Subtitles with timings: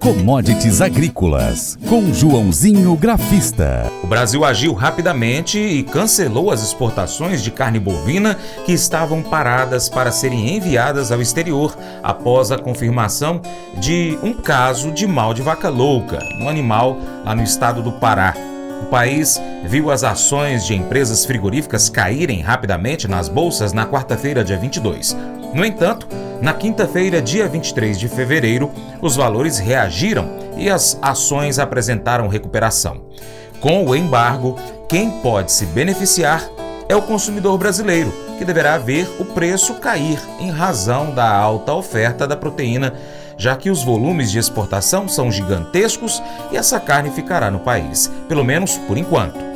[0.00, 3.84] Commodities Agrícolas, com Joãozinho Grafista.
[4.02, 8.34] O Brasil agiu rapidamente e cancelou as exportações de carne bovina
[8.64, 13.42] que estavam paradas para serem enviadas ao exterior após a confirmação
[13.78, 18.34] de um caso de mal de vaca louca no animal lá no estado do Pará.
[18.82, 24.56] O país viu as ações de empresas frigoríficas caírem rapidamente nas bolsas na quarta-feira, dia
[24.56, 25.14] 22.
[25.52, 26.08] No entanto,
[26.40, 28.70] na quinta-feira, dia 23 de fevereiro,
[29.02, 33.02] os valores reagiram e as ações apresentaram recuperação.
[33.60, 34.56] Com o embargo,
[34.88, 36.42] quem pode se beneficiar
[36.88, 42.26] é o consumidor brasileiro, que deverá ver o preço cair em razão da alta oferta
[42.26, 42.94] da proteína,
[43.36, 48.44] já que os volumes de exportação são gigantescos e essa carne ficará no país, pelo
[48.44, 49.49] menos por enquanto.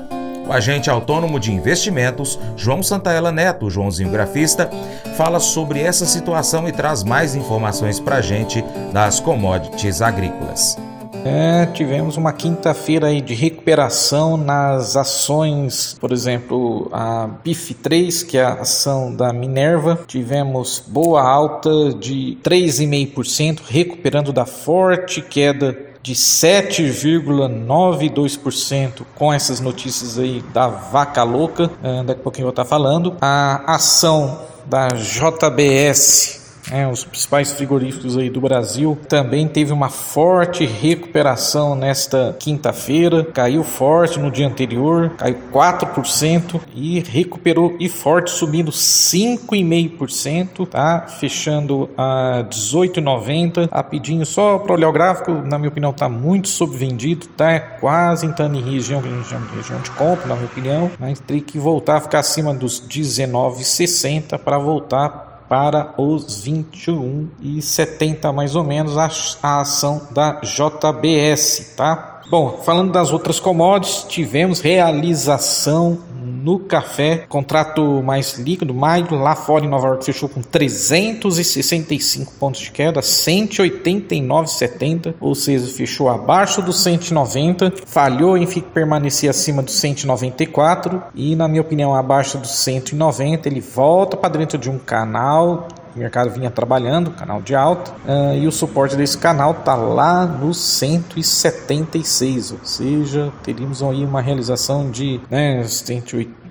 [0.47, 4.71] O agente autônomo de investimentos, João Santaella Neto, Joãozinho Grafista,
[5.17, 8.63] fala sobre essa situação e traz mais informações para a gente
[8.93, 10.77] das commodities agrícolas.
[11.25, 18.45] É, tivemos uma quinta-feira de recuperação nas ações, por exemplo, a BIF 3, que é
[18.45, 29.07] a ação da Minerva, tivemos boa alta de 3,5%, recuperando da forte queda de 7,92%
[29.15, 33.17] com essas notícias aí da vaca louca, é, daqui a pouquinho eu vou estar falando.
[33.23, 40.65] A ação da JBS é, os principais frigoríficos aí do Brasil, também teve uma forte
[40.65, 48.71] recuperação nesta quinta-feira, caiu forte no dia anterior, caiu 4% e recuperou e forte, subindo
[48.71, 51.07] 5,5%, tá?
[51.07, 53.69] Fechando a 18,90.
[53.71, 57.53] Rapidinho, só para olhar o gráfico, na minha opinião, tá muito subvendido, tá?
[57.53, 61.59] É quase entrando em região, região, região de compra, na minha opinião, mas tem que
[61.59, 68.65] voltar a ficar acima dos 19,60 para voltar para os 21 e 70 mais ou
[68.65, 69.11] menos a,
[69.43, 72.21] a ação da JBS, tá?
[72.31, 75.99] Bom, falando das outras commodities, tivemos realização
[76.45, 82.61] no café, contrato mais líquido, maio, lá fora em Nova York fechou com 365 pontos
[82.61, 91.03] de queda, 189,70, ou seja, fechou abaixo dos 190, falhou em permanecer acima dos 194
[91.15, 95.99] e, na minha opinião, abaixo dos 190, ele volta para dentro de um canal o
[95.99, 100.53] mercado vinha trabalhando, canal de alta, uh, e o suporte desse canal está lá no
[100.53, 106.44] 176, ou seja, teríamos aí uma realização de né, 180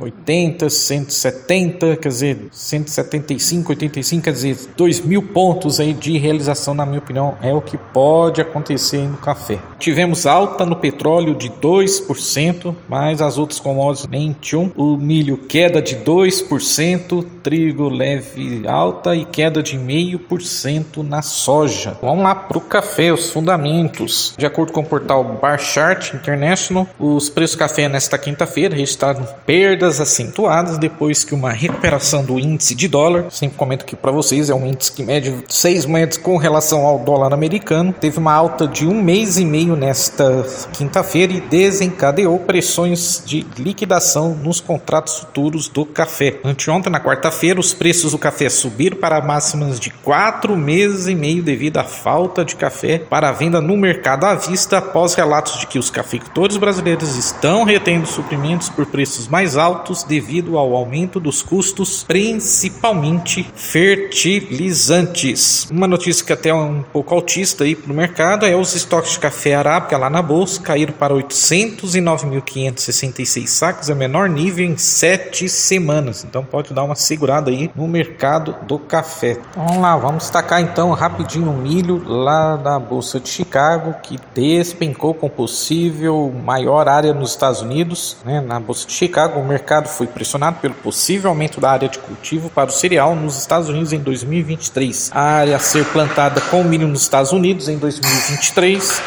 [0.00, 6.86] 80, 170, quer dizer, 175, 85, quer dizer, 2 mil pontos aí de realização, na
[6.86, 9.58] minha opinião, é o que pode acontecer no café.
[9.78, 14.72] Tivemos alta no petróleo de 2%, mas as outras commodities nem tinham.
[14.76, 21.96] O milho queda de 2%, trigo leve alta e queda de 0,5% na soja.
[22.00, 24.34] Vamos lá para o café, os fundamentos.
[24.36, 29.26] De acordo com o portal Bar Chart International, os preços do café nesta quinta-feira registraram
[29.48, 34.50] perdas acentuadas depois que uma recuperação do índice de dólar, sempre comento aqui para vocês,
[34.50, 38.68] é um índice que mede seis moedas com relação ao dólar americano, teve uma alta
[38.68, 45.66] de um mês e meio nesta quinta-feira e desencadeou pressões de liquidação nos contratos futuros
[45.66, 46.38] do café.
[46.44, 51.42] Anteontem, na quarta-feira, os preços do café subiram para máximas de quatro meses e meio
[51.42, 55.78] devido à falta de café para venda no mercado à vista após relatos de que
[55.78, 61.42] os cafeicultores brasileiros estão retendo suprimentos por preços mais mais altos devido ao aumento dos
[61.42, 65.68] custos, principalmente fertilizantes.
[65.70, 69.12] Uma notícia que até é um pouco autista aí para o mercado é os estoques
[69.12, 75.48] de café arábica lá na bolsa caíram para 809.566 sacos, é menor nível em sete
[75.48, 76.24] semanas.
[76.24, 79.38] Então pode dar uma segurada aí no mercado do café.
[79.54, 85.14] Vamos lá, vamos destacar então rapidinho o milho lá da bolsa de Chicago que despencou
[85.14, 89.88] com possível maior área nos Estados Unidos, né, na bolsa de Chicago Chicago, o mercado
[89.88, 93.92] foi pressionado pelo possível aumento da área de cultivo para o cereal nos Estados Unidos
[93.92, 95.10] em 2023.
[95.14, 99.02] A área a ser plantada com milho nos Estados Unidos em 2023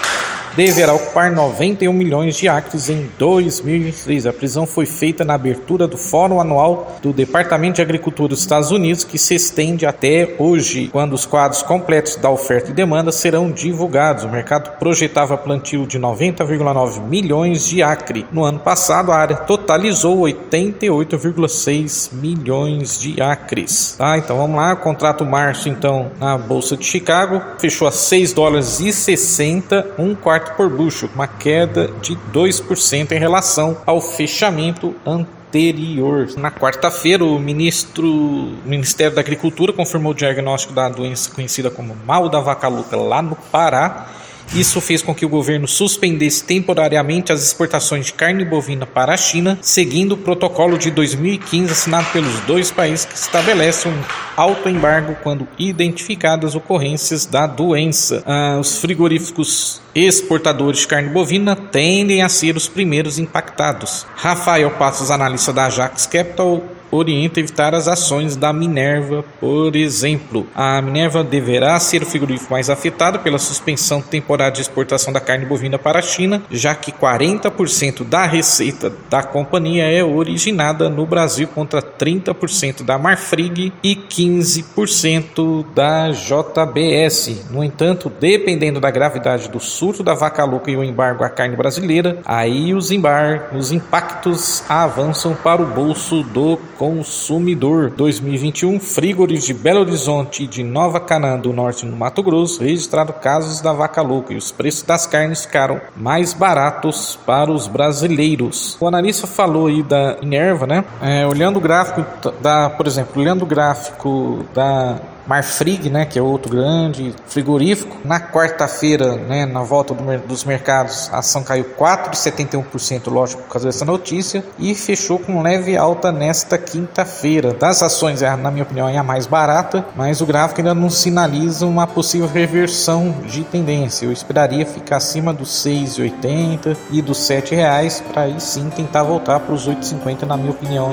[0.55, 4.25] deverá ocupar 91 milhões de acres em 2023.
[4.27, 8.71] A prisão foi feita na abertura do Fórum Anual do Departamento de Agricultura dos Estados
[8.71, 13.51] Unidos, que se estende até hoje, quando os quadros completos da oferta e demanda serão
[13.51, 14.23] divulgados.
[14.23, 18.25] O mercado projetava plantio de 90,9 milhões de acre.
[18.31, 23.95] No ano passado, a área totalizou 88,6 milhões de acres.
[23.97, 28.79] Tá, então vamos lá, contrato março então na Bolsa de Chicago fechou a 6 dólares
[28.79, 36.27] e 60, um quarto por bucho, uma queda de 2% em relação ao fechamento anterior.
[36.37, 42.29] Na quarta-feira, o ministro, Ministério da Agricultura confirmou o diagnóstico da doença conhecida como mal
[42.29, 44.20] da vaca louca lá no Pará
[44.53, 49.17] Isso fez com que o governo suspendesse temporariamente as exportações de carne bovina para a
[49.17, 54.03] China, seguindo o protocolo de 2015 assinado pelos dois países que estabelece um
[54.35, 58.23] alto embargo quando identificadas ocorrências da doença.
[58.25, 64.05] Ah, os frigoríficos exportadores de carne bovina tendem a ser os primeiros impactados.
[64.15, 66.61] Rafael Passos, analista da Ajax Capital,
[66.91, 70.45] orienta evitar as ações da Minerva, por exemplo.
[70.53, 75.45] A Minerva deverá ser o frigorífico mais afetado pela suspensão temporária de exportação da carne
[75.45, 81.47] bovina para a China, já que 40% da receita da companhia é originada no Brasil
[81.47, 87.49] contra 30% da Marfrig e 15% da JBS.
[87.49, 91.55] No entanto, dependendo da gravidade do surto da vaca louca e o embargo à carne
[91.55, 99.53] brasileira, aí os embargos, os impactos avançam para o bolso do consumidor 2021, frigoríficos de
[99.53, 104.01] Belo Horizonte e de Nova Canaã do Norte no Mato Grosso registraram casos da vaca
[104.01, 108.77] louca e os preços das carnes ficaram mais baratos para os brasileiros.
[108.79, 110.83] O analista falou aí da Inerva, né?
[111.03, 112.03] É, olhando o gráfico
[112.41, 117.97] da, por exemplo, olhando o gráfico da Marfrig, né, que é outro grande frigorífico.
[118.03, 123.67] Na quarta-feira, né, na volta do, dos mercados, a ação caiu 4,71%, lógico, por causa
[123.67, 127.53] dessa notícia, e fechou com leve alta nesta quinta-feira.
[127.53, 130.89] Das ações, é, na minha opinião, é a mais barata, mas o gráfico ainda não
[130.89, 134.05] sinaliza uma possível reversão de tendência.
[134.05, 139.39] Eu esperaria ficar acima dos 6,80 e dos 7 reais para aí sim tentar voltar
[139.39, 140.91] para os 8,50, na minha opinião.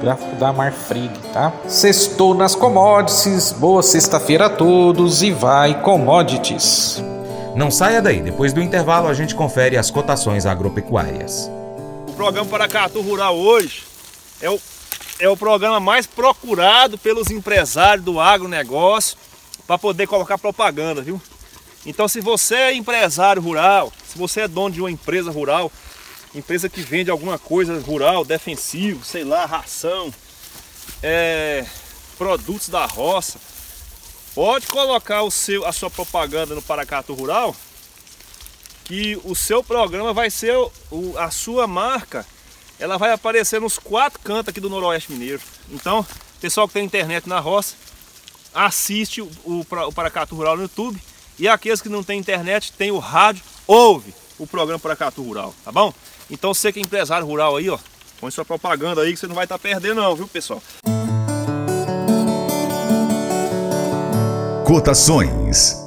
[0.00, 1.52] Gráfico da Marfrig, tá?
[1.66, 7.02] Sextou nas commodities, boa sexta-feira a todos e vai commodities.
[7.54, 11.50] Não saia daí, depois do intervalo a gente confere as cotações agropecuárias.
[12.08, 13.84] O programa Paracatu Rural hoje
[14.42, 14.60] é o,
[15.18, 19.16] é o programa mais procurado pelos empresários do agronegócio
[19.66, 21.20] para poder colocar propaganda, viu?
[21.86, 25.72] Então se você é empresário rural, se você é dono de uma empresa rural,
[26.38, 30.12] empresa que vende alguma coisa rural, defensivo, sei lá, ração,
[31.02, 31.64] é,
[32.18, 33.38] produtos da roça,
[34.34, 37.54] pode colocar o seu, a sua propaganda no Paracato Rural,
[38.84, 42.24] que o seu programa vai ser o, a sua marca,
[42.78, 45.40] ela vai aparecer nos quatro cantos aqui do Noroeste Mineiro.
[45.70, 46.06] Então,
[46.40, 47.74] pessoal que tem internet na roça,
[48.54, 51.00] assiste o, o, Paracato Rural no YouTube.
[51.38, 55.70] E aqueles que não têm internet, tem o rádio, ouve o programa Paracato Rural, tá
[55.70, 55.92] bom?
[56.30, 57.78] Então você que é empresário rural aí, ó,
[58.20, 60.62] põe sua propaganda aí que você não vai estar tá perdendo não, viu pessoal?
[64.64, 65.86] Cotações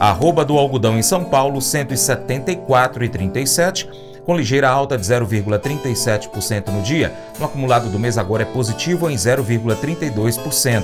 [0.00, 3.86] Arroba do algodão em São Paulo, R$ 174,37
[4.24, 7.12] com ligeira alta de 0,37% no dia.
[7.38, 10.82] No acumulado do mês agora é positivo em 0,32%.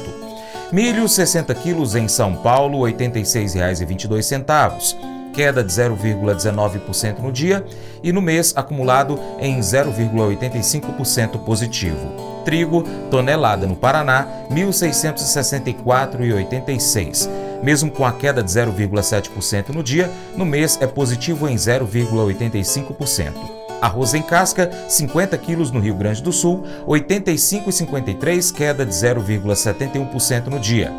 [0.70, 7.64] Milho 60 quilos em São Paulo, R$ 86,22 queda de 0,19% no dia
[8.02, 12.42] e no mês acumulado em 0,85% positivo.
[12.44, 17.30] Trigo, tonelada no Paraná, 1.664,86.
[17.62, 23.34] Mesmo com a queda de 0,7% no dia, no mês é positivo em 0,85%.
[23.80, 30.58] Arroz em casca, 50 quilos no Rio Grande do Sul, 85,53, queda de 0,71% no
[30.58, 30.92] dia.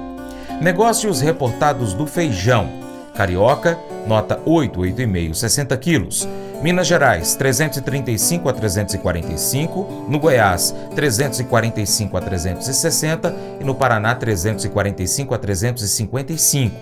[0.62, 2.88] Negócios reportados do feijão.
[3.14, 6.28] Carioca, nota 8, 8,5, 60 quilos.
[6.62, 15.38] Minas Gerais, 335 a 345, no Goiás, 345 a 360 e no Paraná, 345 a
[15.38, 16.76] 355.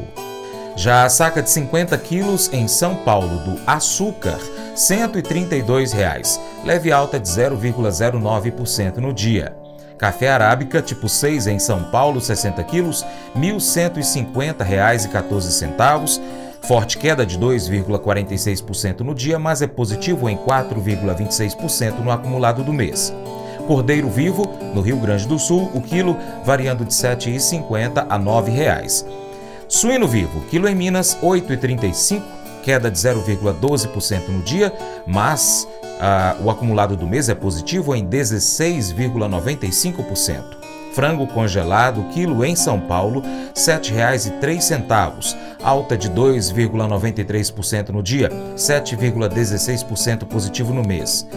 [0.75, 4.39] Já a saca de 50 quilos em São Paulo do açúcar,
[4.75, 9.55] 132 reais, leve alta de 0,09% no dia.
[9.97, 13.01] Café arábica tipo 6 em São Paulo, 60 quilos,
[13.33, 16.21] R$ 1.150,14
[16.61, 23.13] Forte queda de 2,46% no dia, mas é positivo em 4,26% no acumulado do mês.
[23.67, 28.23] Cordeiro vivo, no Rio Grande do Sul, o quilo variando de R$ 7,50 a R$
[28.23, 29.05] 9,00.
[29.67, 32.23] Suíno vivo, quilo em Minas, R$ 8,35,
[32.63, 34.73] queda de 0,12% no dia,
[35.05, 35.67] mas
[35.99, 40.66] ah, o acumulado do mês é positivo em 16,95%.
[40.97, 50.73] Frango congelado, quilo em São Paulo, R$ 7,03, alta de 2,93% no dia, 7,16% positivo
[50.73, 51.27] no mês.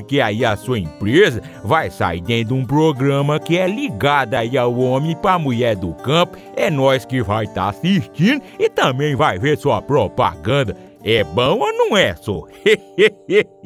[0.00, 4.56] porque aí a sua empresa vai sair dentro de um programa que é ligado aí
[4.56, 6.38] ao homem para mulher do campo.
[6.56, 10.74] É nós que vai estar tá assistindo e também vai ver sua propaganda.
[11.04, 12.46] É bom ou não é, só?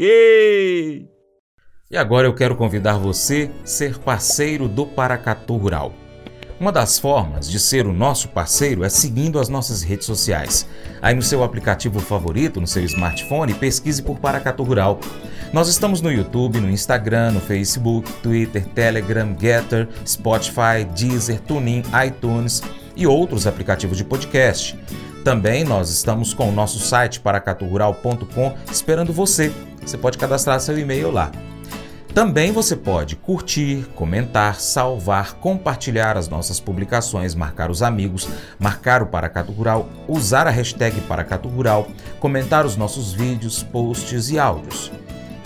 [1.91, 5.93] e agora eu quero convidar você a ser parceiro do Paracatu Rural.
[6.59, 10.69] Uma das formas de ser o nosso parceiro é seguindo as nossas redes sociais.
[11.03, 15.01] Aí no seu aplicativo favorito, no seu smartphone, pesquise por Paracatu Rural.
[15.55, 22.61] Nós estamos no YouTube, no Instagram, no Facebook, Twitter, Telegram, Getter, Spotify, Deezer, TuneIn, iTunes
[22.97, 24.77] e outros aplicativos de podcast.
[25.23, 29.53] Também nós estamos com o nosso site paracaturural.com esperando você.
[29.81, 31.31] Você pode cadastrar seu e-mail lá.
[32.13, 39.07] Também você pode curtir, comentar, salvar, compartilhar as nossas publicações, marcar os amigos, marcar o
[39.07, 41.87] Paracato Rural, usar a hashtag Paracato Rural,
[42.19, 44.91] comentar os nossos vídeos, posts e áudios.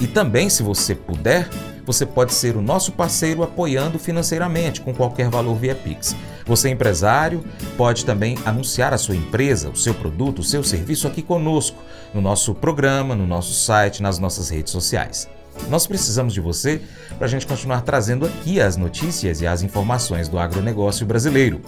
[0.00, 1.48] E também, se você puder,
[1.84, 6.14] você pode ser o nosso parceiro apoiando financeiramente com qualquer valor via Pix.
[6.46, 7.44] Você, empresário,
[7.76, 11.82] pode também anunciar a sua empresa, o seu produto, o seu serviço aqui conosco,
[12.14, 15.28] no nosso programa, no nosso site, nas nossas redes sociais.
[15.68, 16.80] Nós precisamos de você
[17.16, 21.60] para a gente continuar trazendo aqui as notícias e as informações do agronegócio brasileiro.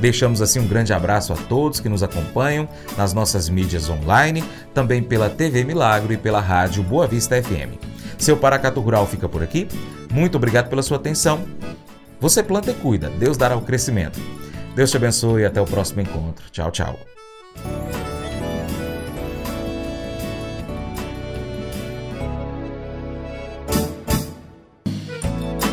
[0.00, 5.02] Deixamos assim um grande abraço a todos que nos acompanham nas nossas mídias online, também
[5.02, 7.78] pela TV Milagro e pela rádio Boa Vista FM.
[8.18, 9.68] Seu Paracato Rural fica por aqui.
[10.12, 11.46] Muito obrigado pela sua atenção.
[12.20, 14.20] Você planta e cuida, Deus dará o crescimento.
[14.74, 16.44] Deus te abençoe e até o próximo encontro.
[16.50, 16.98] Tchau, tchau.